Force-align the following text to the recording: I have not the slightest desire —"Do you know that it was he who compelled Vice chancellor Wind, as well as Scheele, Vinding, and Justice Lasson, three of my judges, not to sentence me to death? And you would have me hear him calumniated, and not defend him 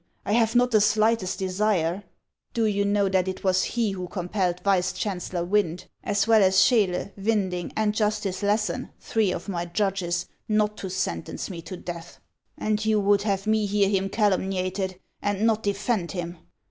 I 0.25 0.31
have 0.31 0.55
not 0.55 0.71
the 0.71 0.81
slightest 0.81 1.37
desire 1.37 2.03
—"Do 2.55 2.65
you 2.65 2.85
know 2.85 3.07
that 3.07 3.27
it 3.27 3.43
was 3.43 3.63
he 3.65 3.91
who 3.91 4.07
compelled 4.07 4.59
Vice 4.61 4.93
chancellor 4.93 5.45
Wind, 5.45 5.85
as 6.03 6.25
well 6.25 6.41
as 6.41 6.55
Scheele, 6.57 7.11
Vinding, 7.19 7.71
and 7.77 7.93
Justice 7.93 8.41
Lasson, 8.41 8.89
three 8.99 9.31
of 9.31 9.47
my 9.47 9.65
judges, 9.65 10.25
not 10.49 10.75
to 10.77 10.89
sentence 10.89 11.51
me 11.51 11.61
to 11.61 11.77
death? 11.77 12.19
And 12.57 12.83
you 12.83 12.99
would 12.99 13.21
have 13.21 13.45
me 13.45 13.67
hear 13.67 13.89
him 13.89 14.09
calumniated, 14.09 14.99
and 15.21 15.43
not 15.45 15.61
defend 15.61 16.13
him 16.13 16.39